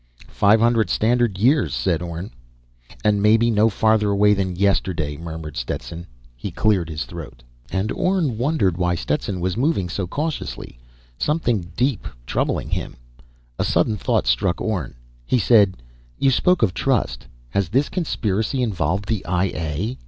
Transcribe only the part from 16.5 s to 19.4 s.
of trust. Has this conspiracy involved the